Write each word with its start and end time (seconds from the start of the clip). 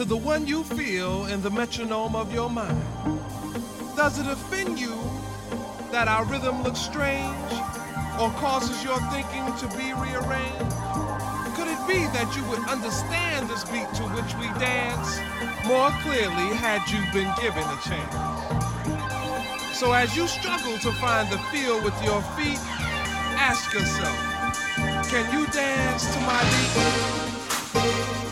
to 0.00 0.06
the 0.06 0.16
one 0.16 0.46
you 0.46 0.64
feel 0.64 1.26
in 1.26 1.42
the 1.42 1.50
metronome 1.50 2.16
of 2.16 2.32
your 2.32 2.48
mind? 2.48 2.82
Does 3.96 4.18
it 4.18 4.26
offend 4.26 4.80
you 4.80 4.96
that 5.92 6.08
our 6.08 6.24
rhythm 6.24 6.62
looks 6.62 6.80
strange 6.80 7.52
or 8.18 8.30
causes 8.40 8.82
your 8.82 8.98
thinking 9.12 9.44
to 9.60 9.68
be 9.76 9.92
rearranged? 9.92 10.74
Could 11.52 11.68
it 11.68 11.82
be 11.86 12.08
that 12.16 12.32
you 12.34 12.42
would 12.48 12.66
understand 12.66 13.50
this 13.50 13.64
beat 13.64 13.92
to 14.00 14.04
which 14.16 14.32
we 14.40 14.48
dance 14.58 15.20
more 15.68 15.90
clearly 16.00 16.48
had 16.56 16.80
you 16.88 17.04
been 17.12 17.28
given 17.36 17.60
a 17.60 17.78
chance? 17.84 18.16
So 19.76 19.92
as 19.92 20.16
you 20.16 20.26
struggle 20.28 20.78
to 20.78 20.92
find 20.92 21.28
the 21.28 21.36
feel 21.52 21.76
with 21.84 22.02
your 22.02 22.22
feet, 22.40 22.60
ask 23.36 23.70
yourself, 23.74 24.16
can 25.12 25.30
you 25.38 25.46
dance 25.48 26.06
to 26.06 26.20
my 26.20 26.40
beat? 26.40 28.29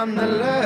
From 0.00 0.14
the 0.14 0.26
learning, 0.26 0.59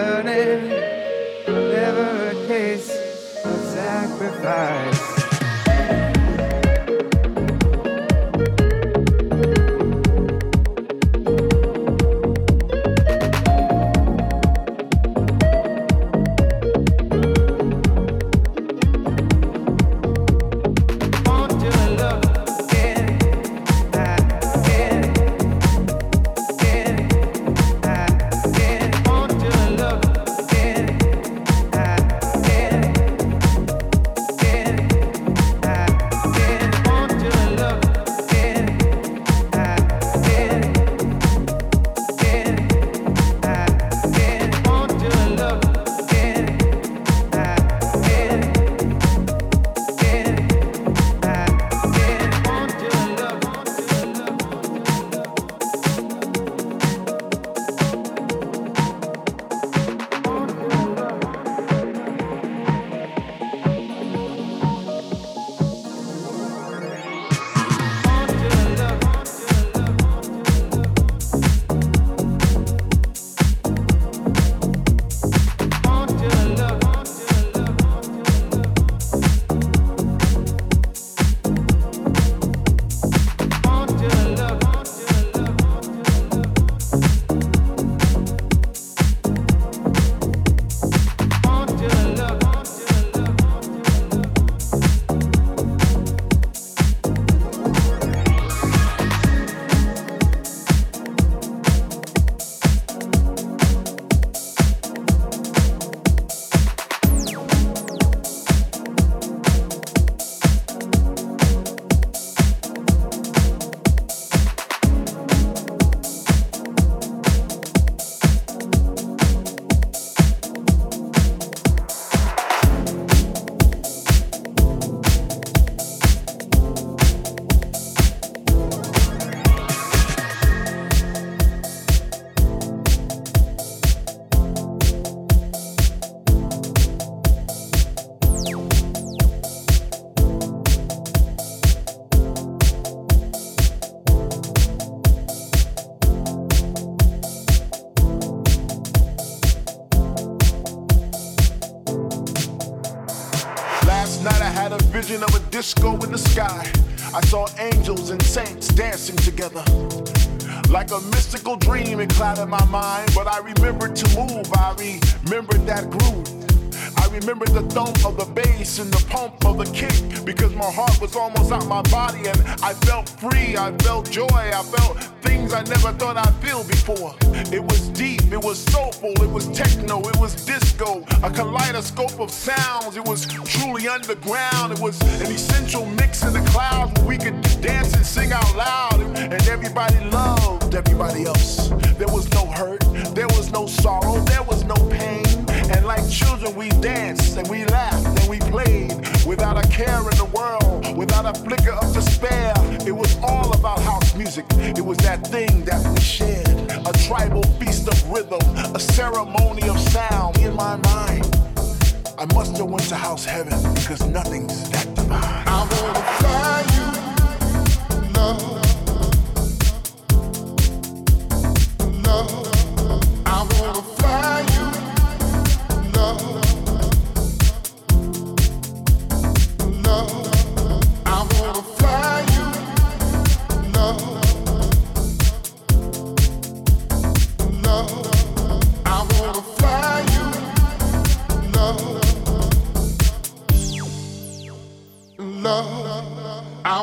of 182.21 182.31
sounds. 182.31 182.97
It 182.97 183.05
was 183.05 183.27
truly 183.27 183.89
underground. 183.89 184.54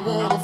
I 0.03 0.40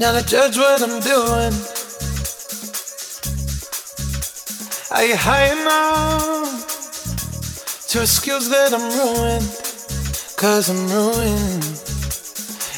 Now 0.00 0.12
to 0.12 0.24
judge 0.24 0.56
what 0.56 0.80
I'm 0.80 1.00
doing. 1.00 1.52
Are 4.92 5.04
you 5.04 5.16
high 5.16 5.50
enough 5.60 6.66
to 7.88 8.02
excuse 8.02 8.48
that 8.48 8.72
I'm 8.72 8.88
ruined? 8.96 9.42
Cause 10.36 10.70
I'm 10.70 10.88
ruined. 10.88 11.87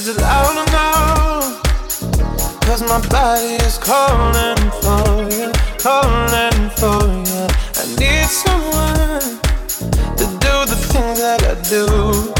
Is 0.00 0.08
it 0.08 0.16
loud 0.16 0.56
or 0.56 0.64
no? 0.72 1.60
Cause 2.62 2.80
my 2.80 3.06
body 3.08 3.56
is 3.66 3.76
calling 3.76 4.56
for 4.80 5.28
you, 5.30 5.52
calling 5.76 6.70
for 6.80 7.04
you. 7.28 7.46
I 7.76 7.84
need 7.98 8.24
someone 8.24 9.38
to 10.16 10.24
do 10.24 10.54
the 10.72 10.78
things 10.88 11.18
that 11.20 11.42
I 11.44 11.54
do. 11.68 12.39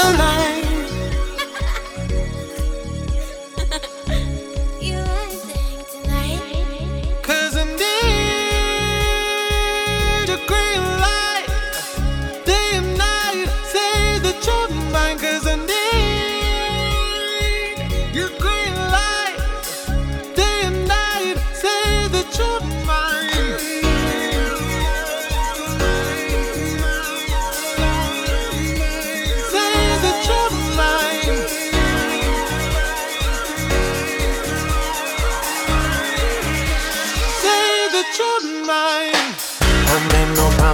Tonight. 0.00 0.48
You 0.48 0.57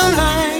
Tonight. 0.00 0.16
Tonight. 0.16 0.59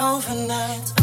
Overnight. 0.00 0.97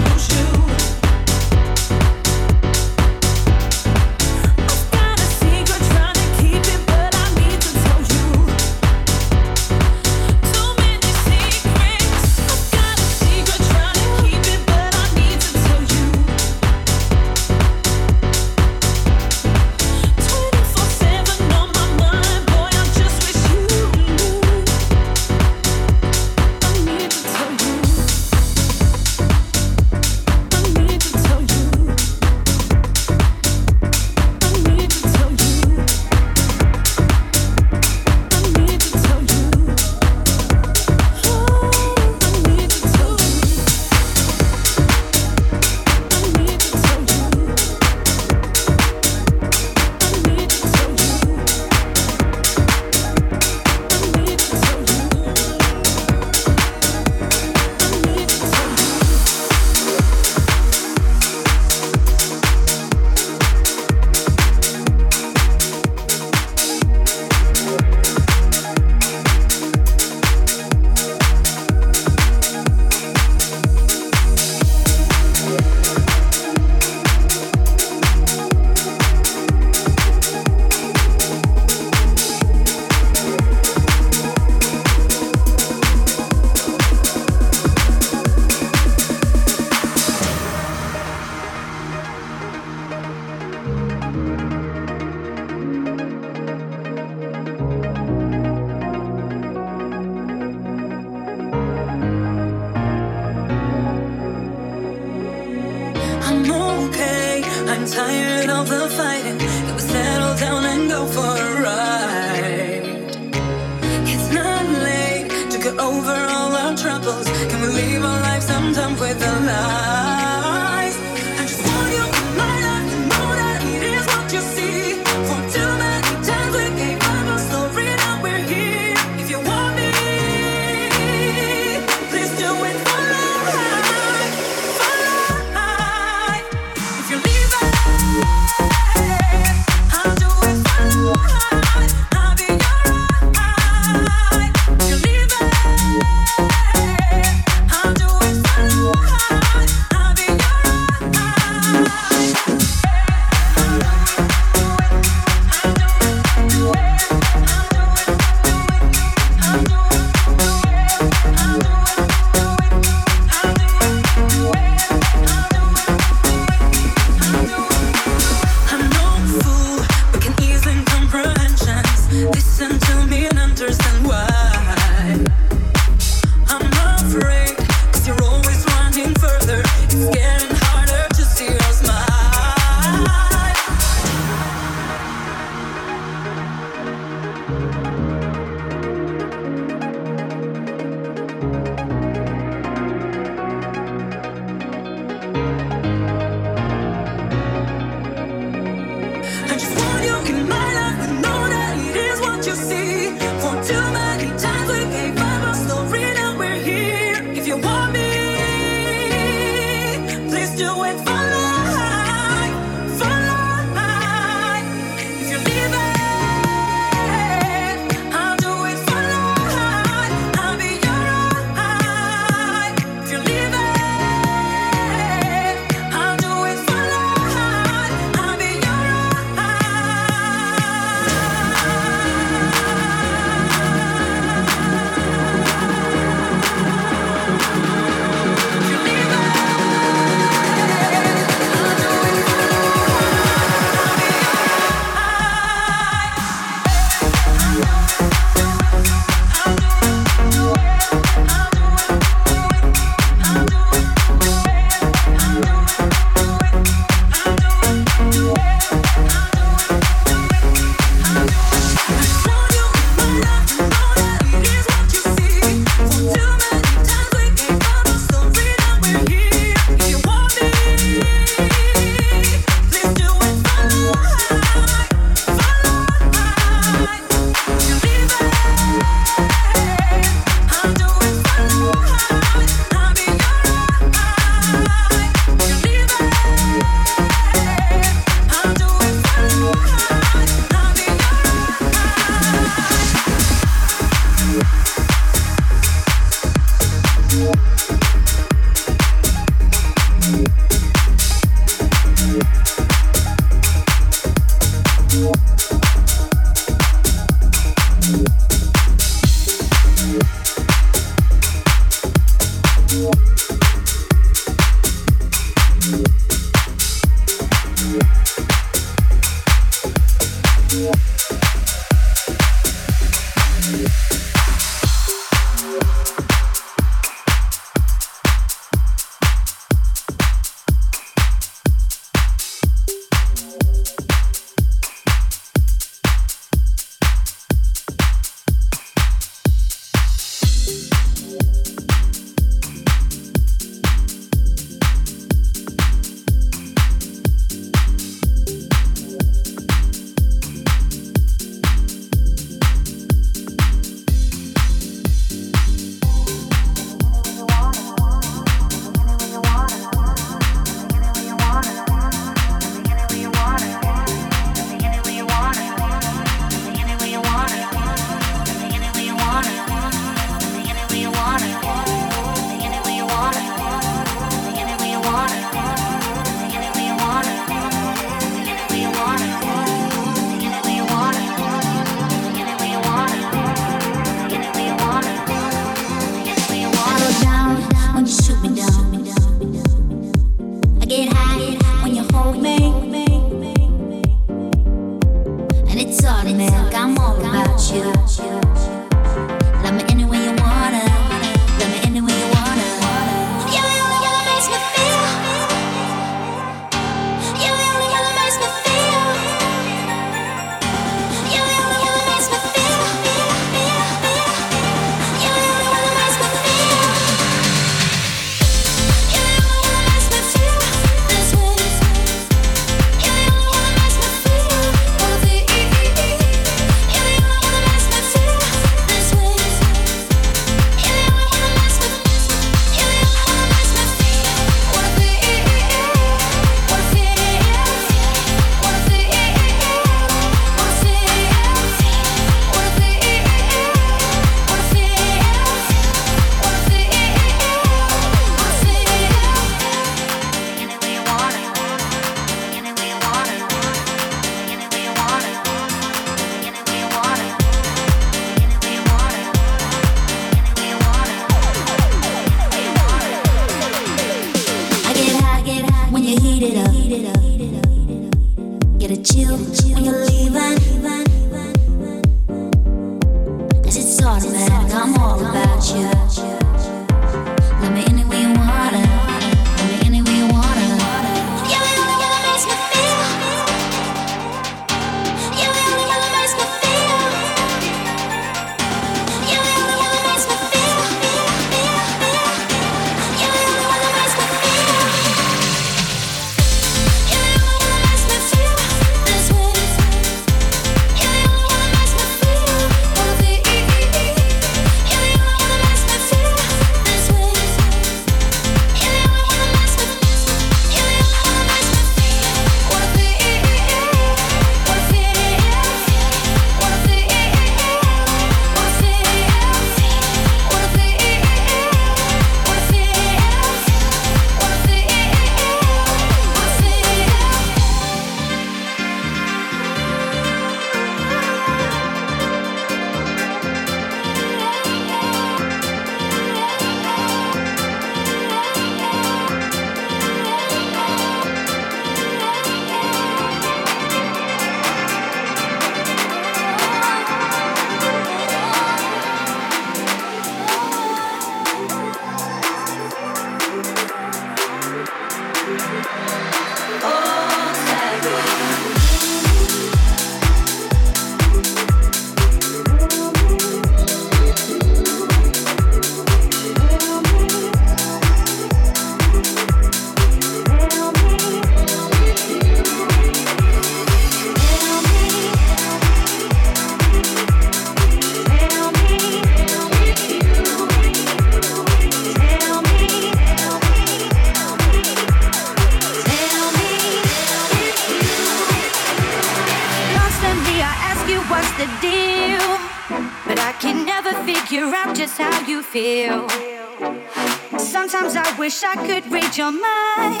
could 598.66 598.90
read 598.90 599.16
your 599.16 599.32
mind. 599.32 600.00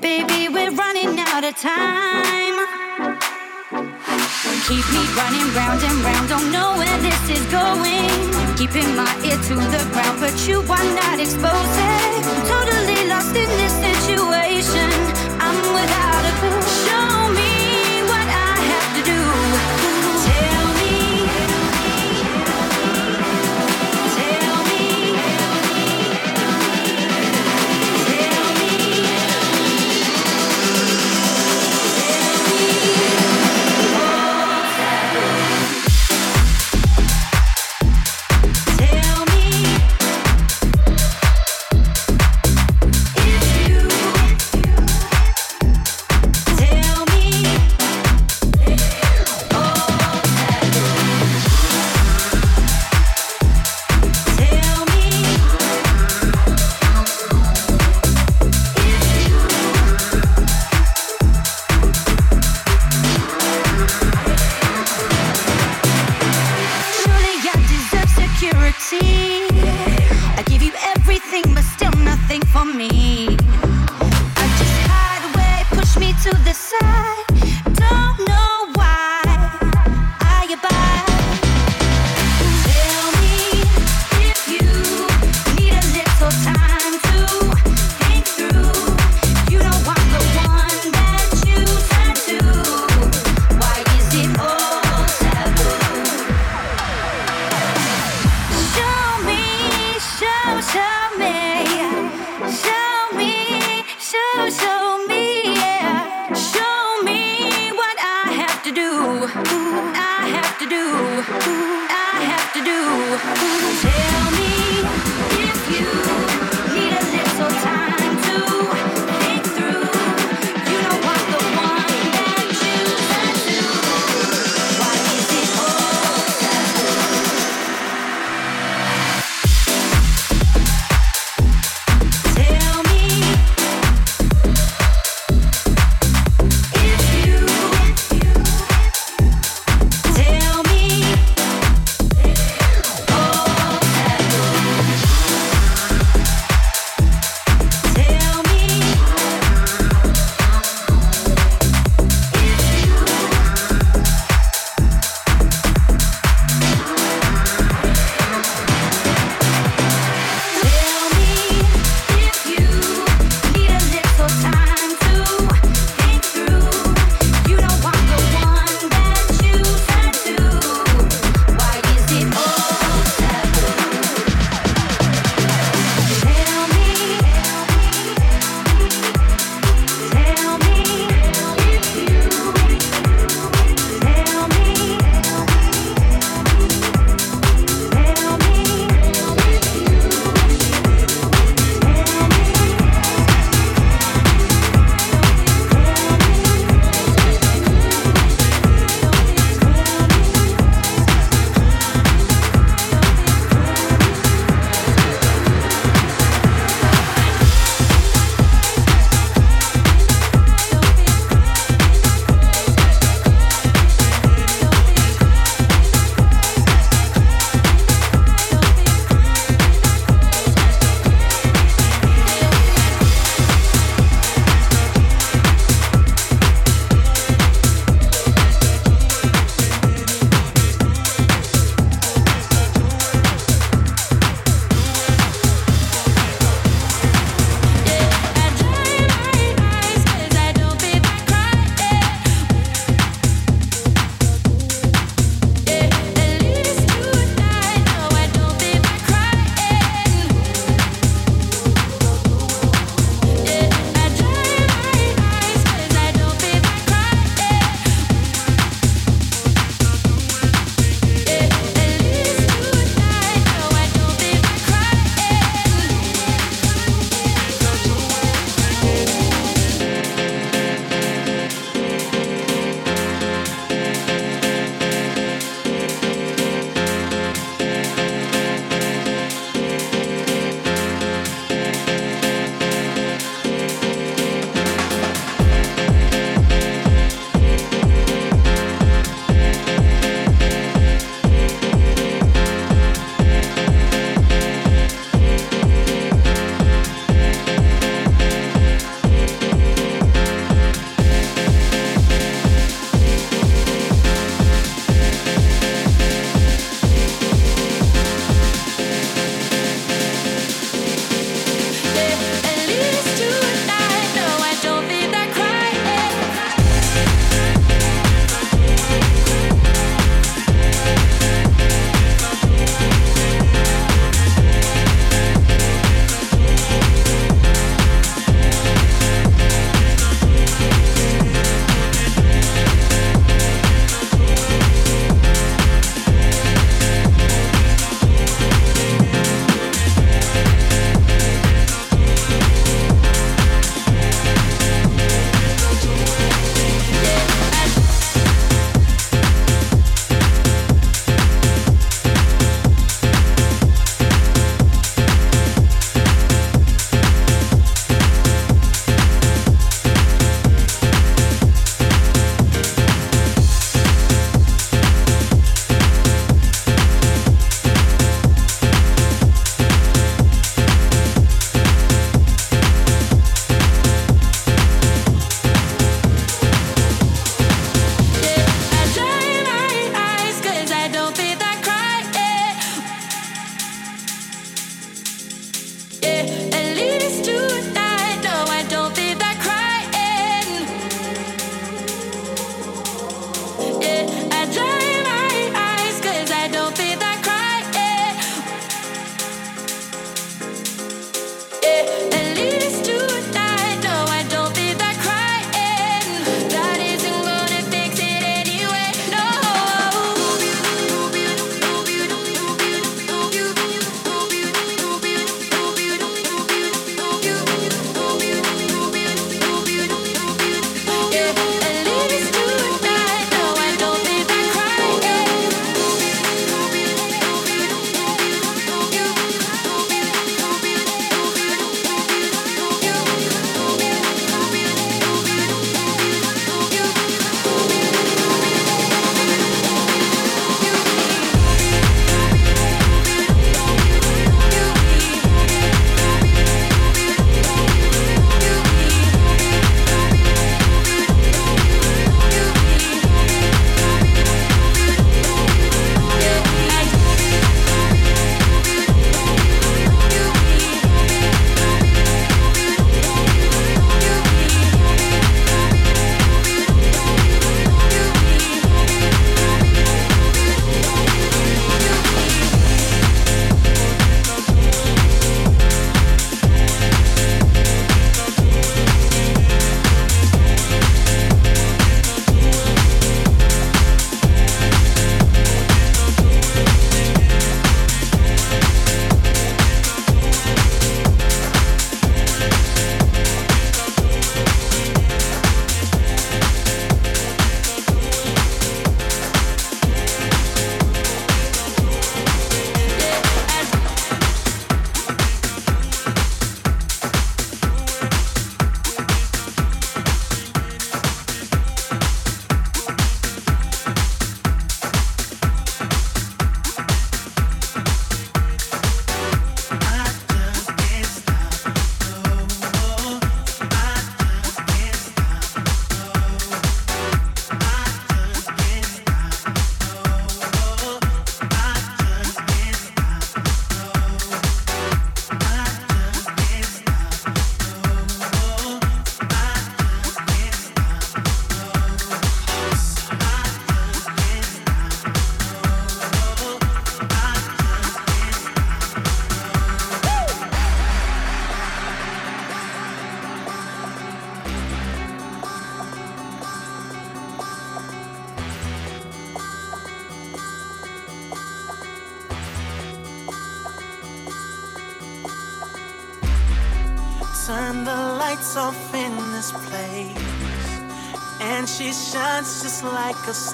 Baby, 0.00 0.48
we're 0.48 0.70
running 0.70 1.18
out 1.18 1.44
of 1.44 1.56
time. 1.56 2.56
Keep 4.68 4.86
me 4.94 5.02
running 5.16 5.48
round 5.54 5.82
and 5.82 5.98
round, 6.04 6.28
don't 6.28 6.52
know 6.52 6.76
where 6.76 6.98
this 7.00 7.22
is 7.30 7.44
going. 7.46 8.10
Keeping 8.56 8.94
my 8.94 9.12
ear 9.24 9.38
to 9.48 9.54
the 9.74 9.82
ground, 9.92 10.20
but 10.20 10.36
you 10.46 10.60
are 10.60 10.88
not 11.00 11.18
exposing. 11.18 12.12
Totally 12.46 13.08
lost 13.08 13.34
in 13.34 13.50
this 13.60 13.74
situation, 13.86 14.90
I'm 15.40 15.58
without 15.74 16.24
a 16.24 16.32
clue. 16.38 16.89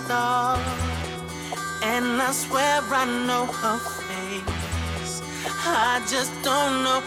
star. 0.07 0.57
And 1.83 2.23
I 2.23 2.31
swear 2.33 2.81
I 3.01 3.05
know 3.27 3.47
her 3.47 3.79
face. 3.79 5.23
I 5.67 6.01
just 6.09 6.33
don't 6.43 6.85
know 6.85 7.01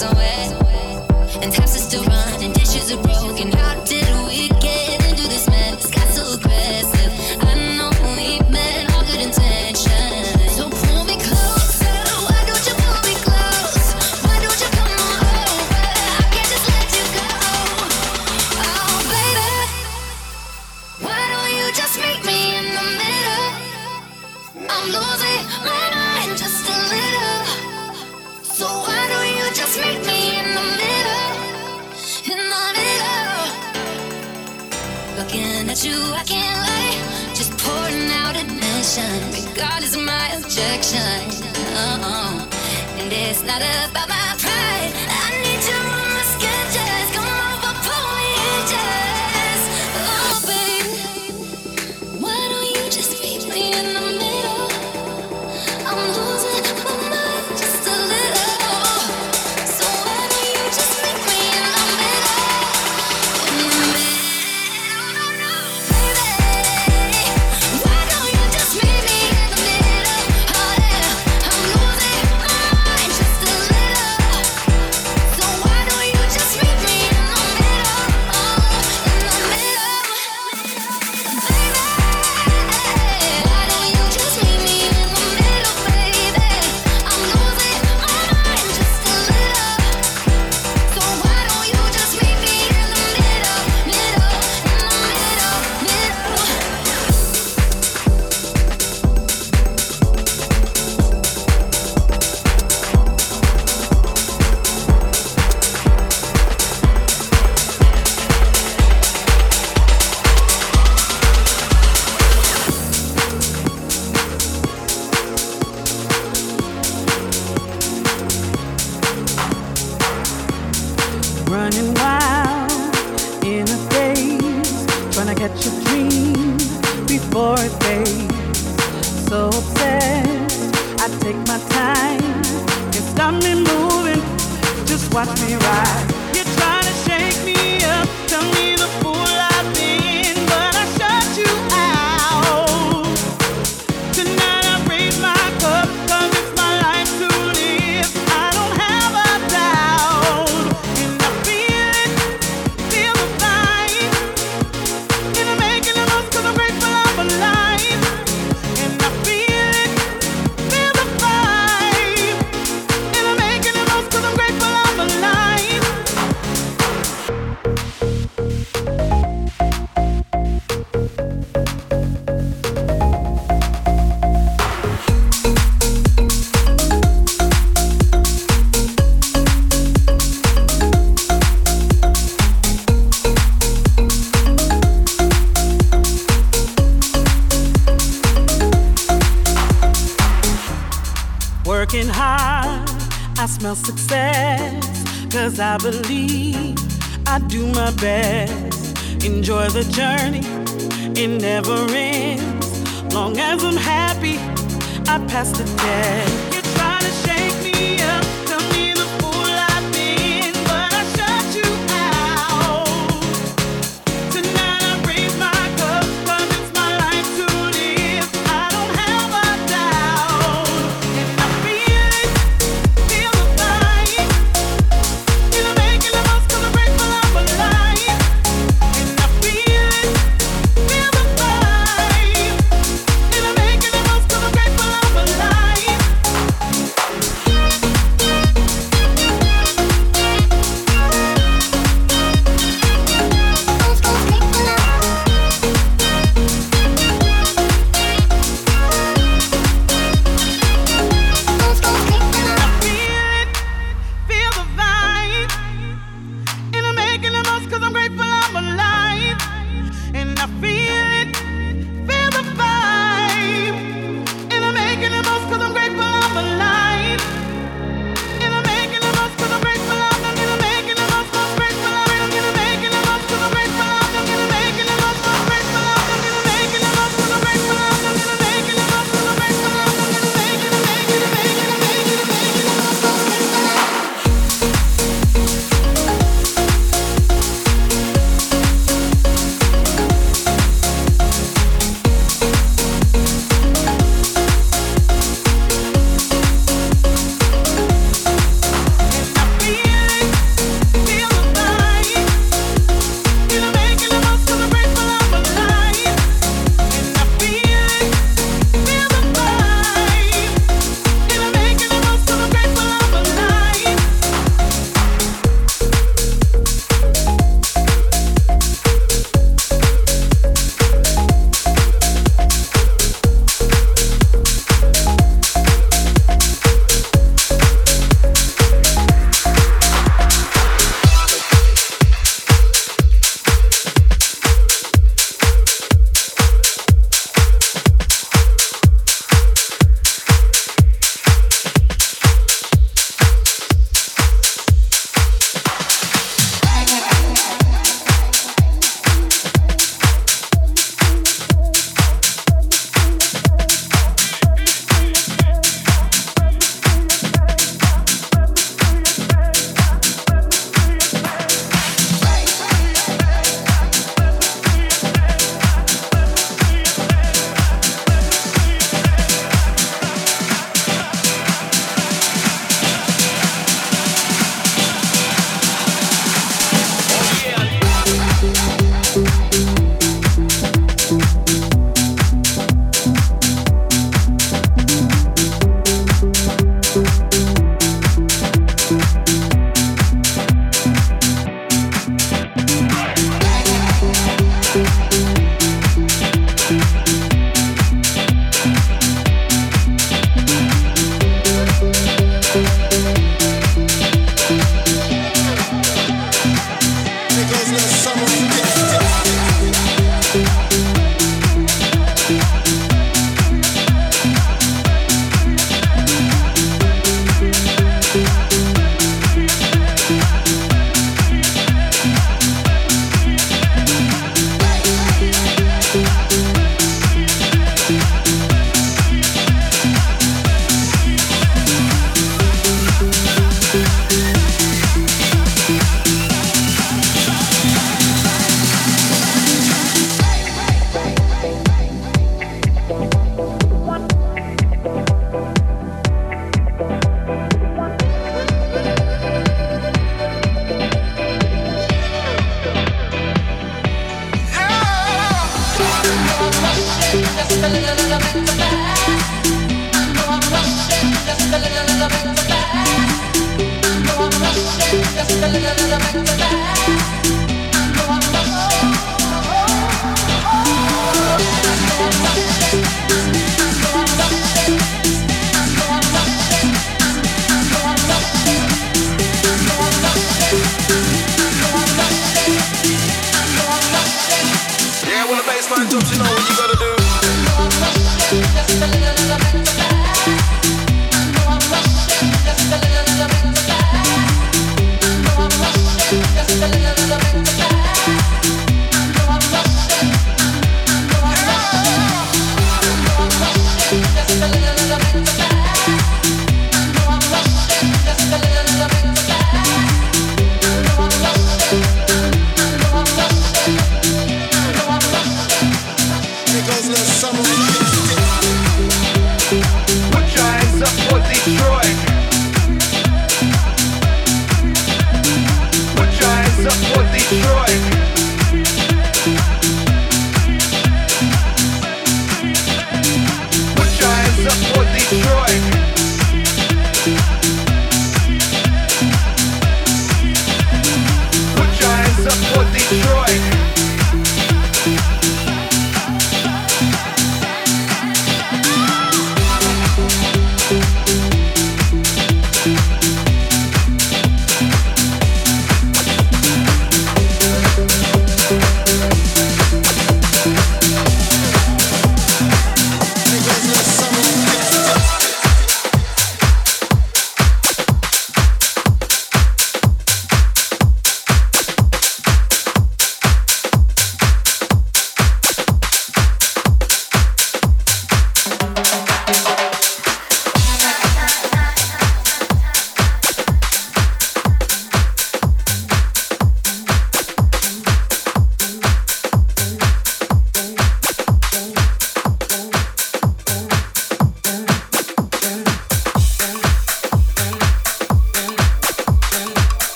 Floors 0.00 0.39